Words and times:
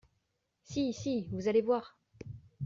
Si, 0.63 0.93
Si, 0.93 1.27
vous 1.31 1.47
allez 1.47 1.61
voir! 1.61 1.95